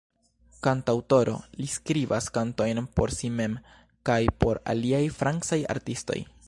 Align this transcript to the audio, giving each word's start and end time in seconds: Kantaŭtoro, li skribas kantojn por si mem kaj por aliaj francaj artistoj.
Kantaŭtoro, 0.67 1.35
li 1.59 1.67
skribas 1.75 2.31
kantojn 2.39 2.83
por 2.99 3.15
si 3.19 3.33
mem 3.41 3.59
kaj 4.11 4.21
por 4.45 4.63
aliaj 4.77 5.05
francaj 5.23 5.63
artistoj. 5.77 6.23